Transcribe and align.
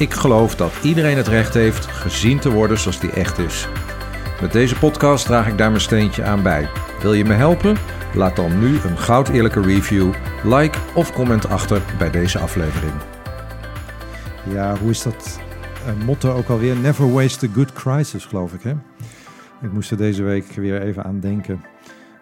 ik 0.00 0.14
geloof 0.14 0.54
dat 0.54 0.72
iedereen 0.82 1.16
het 1.16 1.28
recht 1.28 1.54
heeft 1.54 1.86
gezien 1.86 2.38
te 2.38 2.50
worden 2.50 2.78
zoals 2.78 3.00
die 3.00 3.10
echt 3.10 3.38
is. 3.38 3.68
Met 4.40 4.52
deze 4.52 4.78
podcast 4.78 5.26
draag 5.26 5.48
ik 5.48 5.58
daar 5.58 5.70
mijn 5.70 5.80
steentje 5.80 6.24
aan 6.24 6.42
bij. 6.42 6.68
Wil 7.02 7.12
je 7.12 7.24
me 7.24 7.32
helpen? 7.32 7.76
Laat 8.14 8.36
dan 8.36 8.58
nu 8.58 8.78
een 8.80 8.98
goud 8.98 9.28
eerlijke 9.28 9.60
review, 9.60 10.12
like 10.44 10.78
of 10.94 11.12
comment 11.12 11.48
achter 11.48 11.82
bij 11.98 12.10
deze 12.10 12.38
aflevering. 12.38 12.92
Ja, 14.50 14.76
hoe 14.76 14.90
is 14.90 15.02
dat 15.02 15.40
uh, 15.86 16.04
motto 16.04 16.32
ook 16.34 16.48
alweer? 16.48 16.76
Never 16.76 17.12
waste 17.12 17.46
a 17.46 17.52
good 17.54 17.72
crisis, 17.72 18.24
geloof 18.24 18.52
ik. 18.52 18.62
Hè? 18.62 18.72
Ik 19.62 19.72
moest 19.72 19.90
er 19.90 19.96
deze 19.96 20.22
week 20.22 20.52
weer 20.52 20.82
even 20.82 21.04
aan 21.04 21.20
denken. 21.20 21.64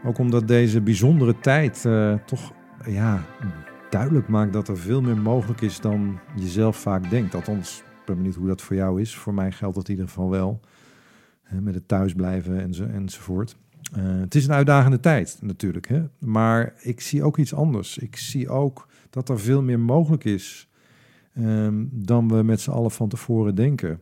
Ook 0.05 0.19
omdat 0.19 0.49
deze 0.49 0.81
bijzondere 0.81 1.35
tijd 1.41 1.85
uh, 1.87 2.15
toch 2.27 2.53
ja, 2.85 3.23
duidelijk 3.91 4.29
maakt 4.29 4.53
dat 4.53 4.69
er 4.69 4.79
veel 4.79 5.03
meer 5.03 5.19
mogelijk 5.19 5.61
is 5.61 5.81
dan 5.81 6.19
je 6.37 6.49
zelf 6.49 6.77
vaak 6.77 7.11
denkt. 7.11 7.35
Althans, 7.35 7.79
ik 7.79 8.05
ben 8.07 8.17
benieuwd 8.17 8.35
hoe 8.35 8.47
dat 8.47 8.63
voor 8.63 8.77
jou 8.77 9.01
is. 9.01 9.17
Voor 9.17 9.35
mij 9.35 9.53
geldt 9.53 9.75
dat 9.75 9.89
in 9.89 9.91
ieder 9.91 10.09
geval 10.09 10.31
wel. 10.31 10.61
Met 11.61 11.75
het 11.75 11.89
thuisblijven 11.89 12.61
enzo, 12.61 12.85
enzovoort. 12.85 13.57
Uh, 13.97 14.21
het 14.21 14.35
is 14.35 14.45
een 14.45 14.53
uitdagende 14.53 15.01
tijd 15.01 15.39
natuurlijk. 15.41 15.89
Hè? 15.89 16.03
Maar 16.19 16.75
ik 16.81 17.01
zie 17.01 17.23
ook 17.23 17.39
iets 17.39 17.55
anders. 17.55 17.99
Ik 17.99 18.17
zie 18.17 18.49
ook 18.49 18.89
dat 19.11 19.29
er 19.29 19.41
veel 19.41 19.63
meer 19.63 19.81
mogelijk 19.81 20.25
is 20.25 20.69
um, 21.39 21.89
dan 21.93 22.29
we 22.29 22.43
met 22.43 22.61
z'n 22.61 22.71
allen 22.71 22.91
van 22.91 23.09
tevoren 23.09 23.55
denken. 23.55 24.01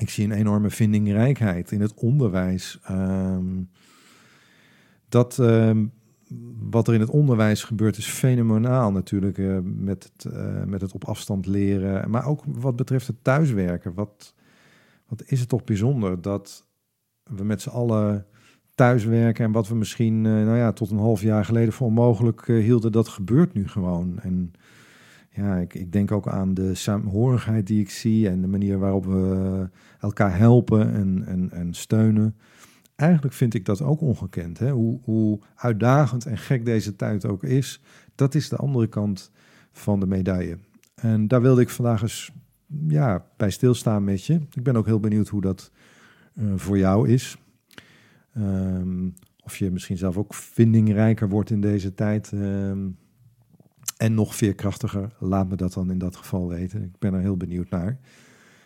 Ik 0.00 0.10
zie 0.10 0.24
een 0.24 0.32
enorme 0.32 0.70
vindingrijkheid 0.70 1.70
in 1.70 1.80
het 1.80 1.94
onderwijs. 1.94 2.80
Um, 2.90 3.70
dat 5.08 5.38
um, 5.38 5.92
wat 6.70 6.88
er 6.88 6.94
in 6.94 7.00
het 7.00 7.10
onderwijs 7.10 7.64
gebeurt 7.64 7.96
is 7.96 8.06
fenomenaal 8.06 8.92
natuurlijk. 8.92 9.38
Uh, 9.38 9.58
met, 9.62 10.10
het, 10.12 10.32
uh, 10.32 10.64
met 10.64 10.80
het 10.80 10.92
op 10.92 11.04
afstand 11.04 11.46
leren. 11.46 12.10
Maar 12.10 12.26
ook 12.26 12.42
wat 12.46 12.76
betreft 12.76 13.06
het 13.06 13.24
thuiswerken. 13.24 13.94
Wat, 13.94 14.34
wat 15.06 15.22
is 15.26 15.40
het 15.40 15.48
toch 15.48 15.64
bijzonder 15.64 16.20
dat 16.22 16.66
we 17.24 17.44
met 17.44 17.62
z'n 17.62 17.68
allen 17.68 18.26
thuiswerken. 18.74 19.44
En 19.44 19.52
wat 19.52 19.68
we 19.68 19.74
misschien 19.74 20.24
uh, 20.24 20.32
nou 20.32 20.56
ja, 20.56 20.72
tot 20.72 20.90
een 20.90 20.98
half 20.98 21.22
jaar 21.22 21.44
geleden 21.44 21.72
voor 21.72 21.86
onmogelijk 21.86 22.46
hielden. 22.46 22.92
Dat 22.92 23.08
gebeurt 23.08 23.52
nu 23.52 23.68
gewoon. 23.68 24.18
En 24.20 24.52
ja, 25.30 25.56
ik, 25.56 25.74
ik 25.74 25.92
denk 25.92 26.12
ook 26.12 26.28
aan 26.28 26.54
de 26.54 26.74
saamhorigheid 26.74 27.66
die 27.66 27.80
ik 27.80 27.90
zie. 27.90 28.28
En 28.28 28.40
de 28.40 28.48
manier 28.48 28.78
waarop 28.78 29.04
we 29.04 29.68
elkaar 30.00 30.38
helpen 30.38 30.92
en, 30.92 31.24
en, 31.26 31.50
en 31.50 31.74
steunen 31.74 32.36
eigenlijk 32.96 33.34
vind 33.34 33.54
ik 33.54 33.64
dat 33.64 33.82
ook 33.82 34.00
ongekend. 34.00 34.58
Hè? 34.58 34.70
Hoe, 34.70 35.00
hoe 35.02 35.40
uitdagend 35.54 36.26
en 36.26 36.38
gek 36.38 36.64
deze 36.64 36.96
tijd 36.96 37.26
ook 37.26 37.44
is, 37.44 37.82
dat 38.14 38.34
is 38.34 38.48
de 38.48 38.56
andere 38.56 38.86
kant 38.86 39.30
van 39.72 40.00
de 40.00 40.06
medaille. 40.06 40.58
En 40.94 41.28
daar 41.28 41.42
wilde 41.42 41.60
ik 41.60 41.68
vandaag 41.68 42.02
eens 42.02 42.32
ja, 42.88 43.24
bij 43.36 43.50
stilstaan 43.50 44.04
met 44.04 44.24
je. 44.24 44.34
Ik 44.34 44.62
ben 44.62 44.76
ook 44.76 44.86
heel 44.86 45.00
benieuwd 45.00 45.28
hoe 45.28 45.40
dat 45.40 45.70
uh, 46.34 46.52
voor 46.56 46.78
jou 46.78 47.08
is. 47.08 47.36
Um, 48.38 49.14
of 49.44 49.56
je 49.56 49.70
misschien 49.70 49.96
zelf 49.96 50.16
ook 50.16 50.34
vindingrijker 50.34 51.28
wordt 51.28 51.50
in 51.50 51.60
deze 51.60 51.94
tijd. 51.94 52.32
Um, 52.32 52.96
en 53.96 54.14
nog 54.14 54.34
veerkrachtiger. 54.34 55.12
Laat 55.18 55.48
me 55.48 55.56
dat 55.56 55.72
dan 55.72 55.90
in 55.90 55.98
dat 55.98 56.16
geval 56.16 56.48
weten. 56.48 56.82
Ik 56.82 56.98
ben 56.98 57.14
er 57.14 57.20
heel 57.20 57.36
benieuwd 57.36 57.70
naar. 57.70 57.98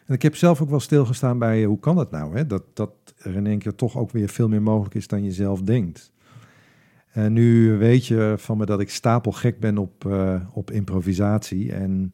En 0.07 0.15
ik 0.15 0.23
heb 0.23 0.37
zelf 0.37 0.63
ook 0.63 0.71
wel 0.71 0.81
stilgestaan 0.81 1.39
bij 1.39 1.65
hoe 1.65 1.79
kan 1.79 1.97
dat 1.97 2.11
nou? 2.11 2.37
Hè? 2.37 2.47
Dat, 2.47 2.63
dat 2.73 2.91
er 3.19 3.35
in 3.35 3.47
één 3.47 3.59
keer 3.59 3.75
toch 3.75 3.97
ook 3.97 4.11
weer 4.11 4.29
veel 4.29 4.49
meer 4.49 4.63
mogelijk 4.63 4.95
is 4.95 5.07
dan 5.07 5.25
je 5.25 5.33
zelf 5.33 5.63
denkt. 5.63 6.13
En 7.11 7.33
nu 7.33 7.77
weet 7.77 8.07
je 8.07 8.35
van 8.37 8.57
me 8.59 8.67
dat 8.67 8.81
ik 8.81 8.91
stapelgek 8.91 9.61
ben 9.61 9.79
op, 9.79 10.05
uh, 10.05 10.41
op 10.53 10.71
improvisatie. 10.71 11.73
En 11.73 12.13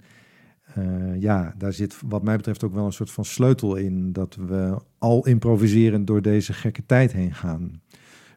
uh, 0.79 1.21
ja, 1.21 1.55
daar 1.59 1.73
zit 1.73 1.97
wat 2.07 2.23
mij 2.23 2.37
betreft 2.37 2.65
ook 2.65 2.75
wel 2.75 2.85
een 2.85 2.93
soort 2.93 3.11
van 3.11 3.25
sleutel 3.25 3.77
in. 3.77 4.13
Dat 4.13 4.35
we 4.35 4.77
al 4.99 5.27
improviserend 5.27 6.07
door 6.07 6.23
deze 6.23 6.53
gekke 6.53 6.87
tijd 6.87 7.13
heen 7.13 7.35
gaan. 7.35 7.81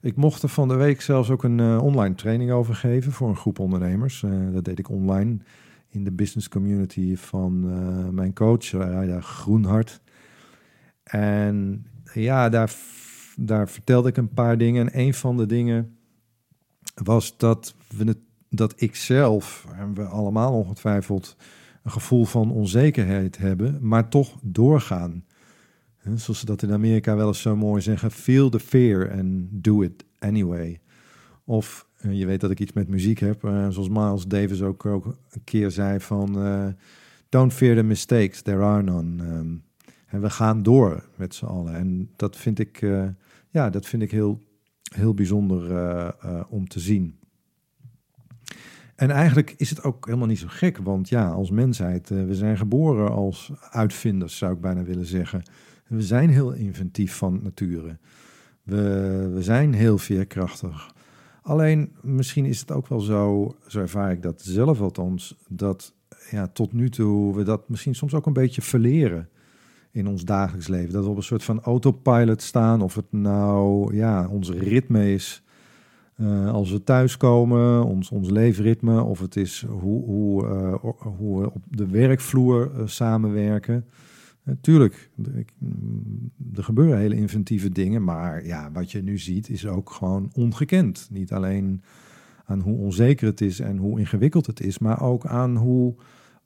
Ik 0.01 0.15
mocht 0.15 0.43
er 0.43 0.49
van 0.49 0.67
de 0.67 0.75
week 0.75 1.01
zelfs 1.01 1.29
ook 1.29 1.43
een 1.43 1.79
online 1.79 2.15
training 2.15 2.51
over 2.51 2.75
geven 2.75 3.11
voor 3.11 3.29
een 3.29 3.35
groep 3.35 3.59
ondernemers. 3.59 4.25
dat 4.53 4.65
deed 4.65 4.79
ik 4.79 4.89
online 4.89 5.37
in 5.95 6.03
de 6.03 6.11
business 6.11 6.49
community 6.49 7.15
van 7.15 7.63
uh, 7.65 8.09
mijn 8.09 8.33
coach, 8.33 8.71
Raida 8.71 9.21
Groenhart. 9.21 10.01
En 11.03 11.85
ja, 12.13 12.49
daar, 12.49 12.75
daar 13.35 13.69
vertelde 13.69 14.09
ik 14.09 14.17
een 14.17 14.33
paar 14.33 14.57
dingen. 14.57 14.85
En 14.85 14.99
een 14.99 15.13
van 15.13 15.37
de 15.37 15.45
dingen 15.45 15.97
was 17.03 17.37
dat, 17.37 17.75
we 17.97 18.03
het, 18.03 18.17
dat 18.49 18.73
ik 18.81 18.95
zelf, 18.95 19.67
en 19.75 19.93
we 19.93 20.03
allemaal 20.03 20.53
ongetwijfeld, 20.53 21.35
een 21.83 21.91
gevoel 21.91 22.25
van 22.25 22.51
onzekerheid 22.51 23.37
hebben, 23.37 23.87
maar 23.87 24.09
toch 24.09 24.39
doorgaan. 24.41 25.25
Zoals 26.13 26.39
ze 26.39 26.45
dat 26.45 26.61
in 26.61 26.71
Amerika 26.71 27.15
wel 27.15 27.27
eens 27.27 27.41
zo 27.41 27.55
mooi 27.55 27.81
zeggen: 27.81 28.11
feel 28.11 28.49
the 28.49 28.59
fear 28.59 29.11
and 29.11 29.47
do 29.49 29.81
it 29.81 30.05
anyway. 30.19 30.79
Of 31.43 31.87
je 32.11 32.25
weet 32.25 32.41
dat 32.41 32.51
ik 32.51 32.59
iets 32.59 32.73
met 32.73 32.87
muziek 32.87 33.19
heb, 33.19 33.43
uh, 33.43 33.69
zoals 33.69 33.89
Miles 33.89 34.25
Davis 34.25 34.61
ook, 34.61 34.85
ook 34.85 35.05
een 35.05 35.43
keer 35.43 35.71
zei 35.71 35.99
van 35.99 36.45
uh, 36.45 36.67
don't 37.29 37.53
fear 37.53 37.75
the 37.75 37.83
mistakes, 37.83 38.41
there 38.41 38.61
are 38.61 38.83
none. 38.83 39.23
Um, 39.23 39.63
en 40.05 40.21
we 40.21 40.29
gaan 40.29 40.63
door 40.63 41.03
met 41.15 41.35
z'n 41.35 41.45
allen. 41.45 41.75
En 41.75 42.09
dat 42.15 42.37
vind 42.37 42.59
ik, 42.59 42.85
ja, 43.49 43.69
dat 43.69 43.85
vind 43.85 44.01
ik 44.01 44.11
heel, 44.11 44.41
heel 44.95 45.13
bijzonder 45.13 45.63
om 46.49 46.67
te 46.67 46.79
zien. 46.79 47.19
En 48.95 49.09
eigenlijk 49.09 49.53
is 49.57 49.69
het 49.69 49.83
ook 49.83 50.05
helemaal 50.05 50.27
niet 50.27 50.39
zo 50.39 50.47
gek, 50.49 50.77
want 50.77 51.09
ja, 51.09 51.29
als 51.29 51.49
mensheid, 51.49 52.09
we 52.09 52.35
zijn 52.35 52.57
geboren 52.57 53.11
als 53.11 53.51
uitvinders, 53.69 54.37
zou 54.37 54.53
ik 54.53 54.61
bijna 54.61 54.83
willen 54.83 55.05
zeggen. 55.05 55.43
We 55.87 56.01
zijn 56.01 56.29
heel 56.29 56.51
inventief 56.51 57.15
van 57.15 57.39
nature. 57.43 57.97
We, 58.63 59.29
we 59.33 59.43
zijn 59.43 59.73
heel 59.73 59.97
veerkrachtig. 59.97 60.94
Alleen 61.45 61.91
misschien 62.01 62.45
is 62.45 62.59
het 62.59 62.71
ook 62.71 62.87
wel 62.87 62.99
zo, 62.99 63.55
zo 63.67 63.79
ervaar 63.79 64.11
ik 64.11 64.21
dat 64.21 64.41
zelf 64.41 64.81
althans, 64.81 65.35
dat 65.47 65.93
ja, 66.29 66.47
tot 66.47 66.73
nu 66.73 66.89
toe 66.89 67.35
we 67.35 67.43
dat 67.43 67.69
misschien 67.69 67.95
soms 67.95 68.13
ook 68.13 68.25
een 68.25 68.33
beetje 68.33 68.61
verleren 68.61 69.29
in 69.91 70.07
ons 70.07 70.23
dagelijks 70.23 70.67
leven. 70.67 70.93
Dat 70.93 71.03
we 71.03 71.09
op 71.09 71.17
een 71.17 71.23
soort 71.23 71.43
van 71.43 71.61
autopilot 71.61 72.41
staan, 72.41 72.81
of 72.81 72.95
het 72.95 73.11
nou 73.11 73.95
ja, 73.95 74.27
ons 74.27 74.49
ritme 74.49 75.13
is 75.13 75.43
uh, 76.17 76.51
als 76.51 76.71
we 76.71 76.83
thuiskomen, 76.83 77.83
ons, 77.83 78.09
ons 78.09 78.29
leefritme, 78.29 79.01
of 79.01 79.19
het 79.19 79.35
is 79.35 79.65
hoe, 79.69 80.03
hoe, 80.03 80.45
uh, 80.45 80.91
hoe 81.17 81.41
we 81.41 81.51
op 81.53 81.63
de 81.69 81.87
werkvloer 81.87 82.71
uh, 82.75 82.81
samenwerken. 82.85 83.85
Natuurlijk, 84.45 85.09
er 86.53 86.63
gebeuren 86.63 86.97
hele 86.97 87.15
inventieve 87.15 87.69
dingen, 87.69 88.03
maar 88.03 88.45
ja, 88.45 88.71
wat 88.71 88.91
je 88.91 89.01
nu 89.01 89.17
ziet 89.17 89.49
is 89.49 89.67
ook 89.67 89.89
gewoon 89.89 90.29
ongekend. 90.33 91.07
Niet 91.11 91.31
alleen 91.31 91.81
aan 92.45 92.59
hoe 92.59 92.77
onzeker 92.77 93.27
het 93.27 93.41
is 93.41 93.59
en 93.59 93.77
hoe 93.77 93.99
ingewikkeld 93.99 94.45
het 94.45 94.59
is, 94.59 94.79
maar 94.79 95.01
ook 95.01 95.25
aan 95.25 95.55
hoe 95.55 95.95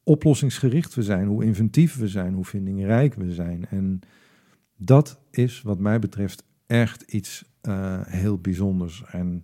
oplossingsgericht 0.04 0.94
we 0.94 1.04
zijn, 1.04 1.28
hoe 1.28 1.44
inventief 1.44 1.98
we 1.98 2.08
zijn, 2.08 2.34
hoe 2.34 2.46
vindingrijk 2.46 3.14
we 3.14 3.34
zijn. 3.34 3.66
En 3.66 4.00
dat 4.78 5.20
is 5.32 5.62
wat 5.62 5.80
mij 5.80 6.00
betreft 6.00 6.44
echt 6.66 7.02
iets 7.02 7.46
uh, 7.68 8.02
heel 8.06 8.38
bijzonders. 8.38 9.04
En 9.12 9.44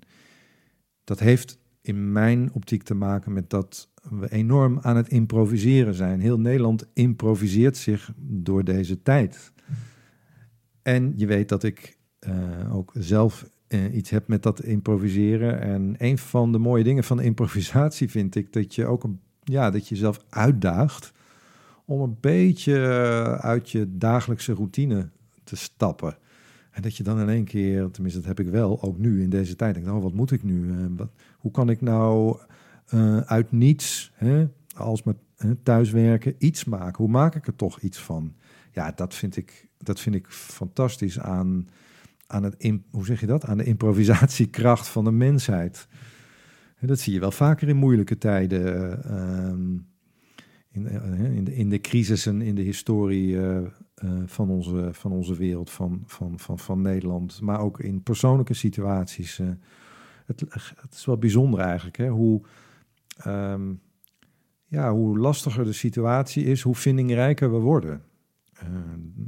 dat 1.03 1.19
heeft 1.19 1.59
in 1.87 2.11
mijn 2.11 2.53
optiek 2.53 2.83
te 2.83 2.93
maken 2.93 3.33
met 3.33 3.49
dat 3.49 3.89
we 4.09 4.31
enorm 4.31 4.79
aan 4.81 4.95
het 4.95 5.07
improviseren 5.07 5.93
zijn. 5.93 6.19
Heel 6.19 6.39
Nederland 6.39 6.87
improviseert 6.93 7.77
zich 7.77 8.11
door 8.17 8.63
deze 8.63 9.01
tijd. 9.01 9.51
En 10.81 11.13
je 11.15 11.25
weet 11.25 11.49
dat 11.49 11.63
ik 11.63 11.97
uh, 12.27 12.75
ook 12.75 12.91
zelf 12.93 13.49
uh, 13.67 13.95
iets 13.95 14.09
heb 14.09 14.27
met 14.27 14.43
dat 14.43 14.63
improviseren. 14.63 15.61
En 15.61 15.95
een 15.97 16.17
van 16.17 16.51
de 16.51 16.57
mooie 16.57 16.83
dingen 16.83 17.03
van 17.03 17.21
improvisatie 17.21 18.09
vind 18.09 18.35
ik 18.35 18.53
dat 18.53 18.75
je 18.75 18.85
ook 18.85 19.05
ja, 19.43 19.71
dat 19.71 19.88
je 19.88 19.95
jezelf 19.95 20.19
uitdaagt 20.29 21.13
om 21.85 22.01
een 22.01 22.17
beetje 22.19 22.77
uit 23.41 23.71
je 23.71 23.97
dagelijkse 23.97 24.53
routine 24.53 25.09
te 25.43 25.55
stappen. 25.55 26.17
En 26.75 26.81
dat 26.81 26.98
je 26.98 27.04
dan 27.04 27.19
in 27.19 27.30
één 27.30 27.44
keer, 27.44 27.92
tenminste 27.92 28.19
dat 28.19 28.27
heb 28.27 28.45
ik 28.45 28.51
wel, 28.51 28.81
ook 28.81 28.98
nu 28.98 29.22
in 29.22 29.30
deze 29.30 29.56
tijd, 29.56 29.75
denk, 29.75 29.88
oh, 29.88 30.01
wat 30.01 30.13
moet 30.13 30.31
ik 30.31 30.44
nu? 30.44 30.66
Uh, 30.66 30.86
wat, 30.89 31.10
hoe 31.38 31.51
kan 31.51 31.69
ik 31.69 31.81
nou 31.81 32.38
uh, 32.94 33.18
uit 33.18 33.51
niets, 33.51 34.12
hè, 34.13 34.48
als 34.75 35.04
met 35.04 35.16
thuiswerken, 35.63 36.36
iets 36.38 36.63
maken? 36.63 37.04
Hoe 37.04 37.13
maak 37.13 37.36
ik 37.36 37.48
er 37.48 37.56
toch 37.56 37.80
iets 37.80 38.00
van? 38.00 38.33
Ja, 38.72 38.92
dat 38.92 39.16
vind 39.16 39.38
ik, 39.38 39.68
dat 39.77 40.00
vind 40.00 40.16
ik 40.16 40.27
fantastisch 40.27 41.19
aan, 41.19 41.68
aan 42.27 42.44
het, 42.44 42.72
hoe 42.92 43.06
zeg 43.06 43.19
je 43.19 43.25
dat? 43.25 43.45
Aan 43.45 43.57
de 43.57 43.63
improvisatiekracht 43.63 44.88
van 44.88 45.04
de 45.04 45.12
mensheid. 45.12 45.88
dat 46.80 47.00
zie 47.00 47.13
je 47.13 47.19
wel 47.19 47.31
vaker 47.31 47.68
in 47.68 47.77
moeilijke 47.77 48.18
tijden. 48.18 49.04
Ehm, 49.04 49.74
in, 50.72 50.88
in, 51.36 51.44
de, 51.44 51.56
in 51.56 51.69
de 51.69 51.81
crisissen 51.81 52.42
in 52.42 52.56
de 52.56 52.62
historie 52.62 53.38
van, 54.25 54.49
onze, 54.49 54.89
van 54.91 55.11
onze 55.11 55.35
wereld, 55.35 55.69
van, 55.69 56.03
van, 56.05 56.39
van, 56.39 56.59
van 56.59 56.81
Nederland. 56.81 57.41
Maar 57.41 57.59
ook 57.59 57.79
in 57.79 58.03
persoonlijke 58.03 58.53
situaties. 58.53 59.37
het, 60.25 60.43
het 60.75 60.93
is 60.93 61.05
wel 61.05 61.17
bijzonder 61.17 61.59
eigenlijk, 61.59 61.97
hè? 61.97 62.09
hoe 62.09 62.41
Ehm, 63.17 63.73
ja, 64.65 64.91
hoe 64.91 65.17
lastiger 65.17 65.63
de 65.63 65.73
situatie 65.73 66.43
is, 66.43 66.61
hoe 66.61 66.75
vindingrijker 66.75 67.51
we 67.51 67.57
worden. 67.57 68.03
Uh, 68.63 68.69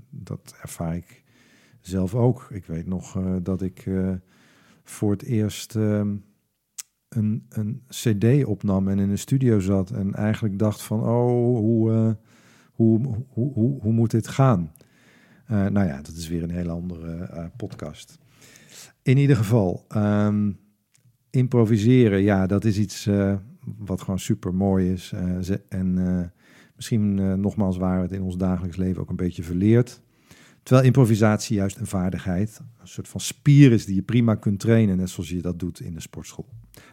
dat 0.10 0.56
ervaar 0.62 0.96
ik 0.96 1.24
zelf 1.82 2.16
ook. 2.16 2.48
Ik 2.50 2.66
weet 2.66 2.88
nog 2.88 3.20
dat 3.42 3.62
ik 3.62 3.90
voor 4.84 5.12
het 5.12 5.24
eerst 5.24 5.76
ehm, 5.76 6.16
een, 7.10 7.46
een 7.50 7.84
CD 7.88 8.46
opnam 8.46 8.88
en 8.88 9.00
in 9.00 9.10
een 9.10 9.18
studio 9.18 9.60
zat 9.60 9.92
en 9.92 10.14
eigenlijk 10.14 10.60
dacht 10.60 10.82
van, 10.82 11.00
oh, 11.00 11.58
hoe, 11.58 12.18
hoe, 12.78 13.26
hoe, 13.30 13.54
hoe, 13.54 13.82
hoe 13.82 13.94
moet 13.94 14.12
dit 14.12 14.28
gaan? 14.28 14.72
nou 15.48 15.88
ja, 15.88 16.02
dat 16.02 16.16
is 16.16 16.28
weer 16.28 16.44
een 16.44 16.50
hele 16.52 16.72
andere 16.72 17.52
podcast. 17.58 18.18
In 19.02 19.18
ieder 19.18 19.36
geval, 19.36 19.86
um, 19.96 20.60
improviseren, 21.30 22.22
ja, 22.22 22.48
dat 22.48 22.66
is 22.66 22.78
iets 22.78 23.10
wat 23.78 24.02
gewoon 24.02 24.20
super 24.20 24.54
mooi 24.54 24.92
is. 24.92 25.14
En 25.70 26.32
misschien 26.76 27.40
nogmaals 27.42 27.78
waar 27.78 27.98
we 27.98 28.04
het 28.04 28.12
in 28.12 28.22
ons 28.22 28.38
dagelijks 28.38 28.78
leven 28.78 29.02
ook 29.02 29.10
een 29.10 29.16
beetje 29.16 29.44
verleerd. 29.44 30.02
Terwijl 30.68 30.88
improvisatie 30.88 31.56
juist 31.56 31.80
een 31.80 31.88
vaardigheid, 31.88 32.62
een 32.80 32.88
soort 32.88 33.08
van 33.08 33.20
spier 33.20 33.72
is 33.72 33.86
die 33.86 33.96
je 33.96 34.02
prima 34.02 34.36
kunt 34.36 34.60
trainen, 34.60 34.98
net 34.98 35.10
zoals 35.10 35.30
je 35.30 35.42
dat 35.42 35.60
doet 35.60 35.80
in 35.80 35.94
de 35.94 36.00
sportschool. 36.00 36.50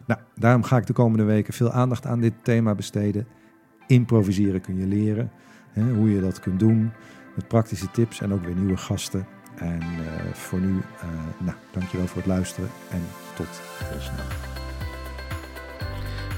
Nou, 0.07 0.19
daarom 0.35 0.63
ga 0.63 0.77
ik 0.77 0.85
de 0.85 0.93
komende 0.93 1.23
weken 1.23 1.53
veel 1.53 1.71
aandacht 1.71 2.05
aan 2.05 2.19
dit 2.19 2.33
thema 2.43 2.75
besteden. 2.75 3.27
Improviseren 3.87 4.61
kun 4.61 4.77
je 4.77 4.87
leren, 4.87 5.31
hoe 5.75 6.11
je 6.11 6.21
dat 6.21 6.39
kunt 6.39 6.59
doen, 6.59 6.91
met 7.35 7.47
praktische 7.47 7.91
tips 7.91 8.21
en 8.21 8.33
ook 8.33 8.45
weer 8.45 8.55
nieuwe 8.55 8.77
gasten. 8.77 9.27
En 9.55 9.81
voor 10.33 10.59
nu, 10.59 10.81
nou, 11.37 11.57
dankjewel 11.71 12.07
voor 12.07 12.17
het 12.17 12.25
luisteren 12.25 12.69
en 12.89 13.01
tot 13.35 13.47
snel. 13.99 14.25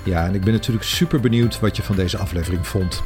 Ja, 0.08 0.26
en 0.26 0.36
ik 0.36 0.44
ben 0.44 0.54
natuurlijk 0.54 0.86
super 0.86 1.20
benieuwd 1.20 1.60
wat 1.60 1.76
je 1.76 1.84
van 1.84 1.96
deze 1.96 2.18
aflevering 2.18 2.68
vond. 2.68 3.04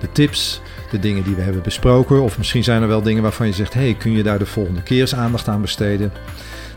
De 0.00 0.12
tips, 0.12 0.60
de 0.90 0.98
dingen 0.98 1.22
die 1.22 1.34
we 1.34 1.42
hebben 1.42 1.62
besproken, 1.62 2.22
of 2.22 2.38
misschien 2.38 2.64
zijn 2.64 2.82
er 2.82 2.88
wel 2.88 3.02
dingen 3.02 3.22
waarvan 3.22 3.46
je 3.46 3.52
zegt: 3.52 3.74
hey, 3.74 3.94
kun 3.94 4.12
je 4.12 4.22
daar 4.22 4.38
de 4.38 4.46
volgende 4.46 4.82
keer 4.82 5.00
eens 5.00 5.14
aandacht 5.14 5.48
aan 5.48 5.60
besteden? 5.60 6.12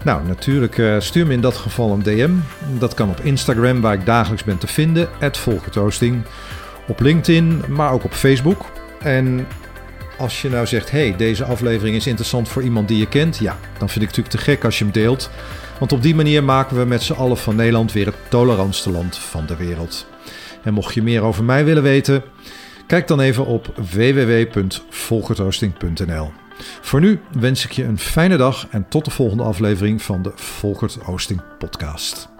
Nou, 0.03 0.27
natuurlijk 0.27 0.77
uh, 0.77 0.99
stuur 0.99 1.27
me 1.27 1.33
in 1.33 1.41
dat 1.41 1.55
geval 1.55 1.91
een 1.91 2.03
DM. 2.03 2.31
Dat 2.79 2.93
kan 2.93 3.09
op 3.09 3.19
Instagram, 3.19 3.81
waar 3.81 3.93
ik 3.93 4.05
dagelijks 4.05 4.43
ben 4.43 4.57
te 4.57 4.67
vinden, 4.67 5.09
@volkertoasting. 5.31 6.21
Op 6.87 6.99
LinkedIn, 6.99 7.63
maar 7.69 7.91
ook 7.91 8.03
op 8.03 8.13
Facebook. 8.13 8.65
En 9.05 9.47
als 10.17 10.41
je 10.41 10.49
nou 10.49 10.65
zegt: 10.65 10.91
hey, 10.91 11.15
deze 11.15 11.43
aflevering 11.43 11.95
is 11.95 12.07
interessant 12.07 12.49
voor 12.49 12.63
iemand 12.63 12.87
die 12.87 12.97
je 12.97 13.07
kent, 13.07 13.37
ja, 13.37 13.57
dan 13.77 13.89
vind 13.89 14.03
ik 14.03 14.07
het 14.07 14.17
natuurlijk 14.17 14.35
te 14.35 14.43
gek 14.51 14.63
als 14.63 14.77
je 14.77 14.83
hem 14.83 14.93
deelt. 14.93 15.29
Want 15.79 15.91
op 15.91 16.01
die 16.01 16.15
manier 16.15 16.43
maken 16.43 16.77
we 16.77 16.85
met 16.85 17.03
z'n 17.03 17.13
allen 17.13 17.37
van 17.37 17.55
Nederland 17.55 17.91
weer 17.91 18.05
het 18.05 18.15
tolerantste 18.29 18.91
land 18.91 19.17
van 19.17 19.45
de 19.45 19.55
wereld. 19.55 20.07
En 20.63 20.73
mocht 20.73 20.93
je 20.93 21.03
meer 21.03 21.21
over 21.21 21.43
mij 21.43 21.65
willen 21.65 21.83
weten, 21.83 22.23
kijk 22.87 23.07
dan 23.07 23.19
even 23.19 23.45
op 23.45 23.73
www.volkertoasting.nl. 23.91 26.31
Voor 26.81 26.99
nu 26.99 27.19
wens 27.39 27.65
ik 27.65 27.71
je 27.71 27.83
een 27.83 27.99
fijne 27.99 28.37
dag 28.37 28.67
en 28.69 28.85
tot 28.89 29.05
de 29.05 29.11
volgende 29.11 29.43
aflevering 29.43 30.01
van 30.01 30.21
de 30.21 30.31
Volkert 30.35 30.97
Oosting 31.05 31.41
podcast. 31.57 32.33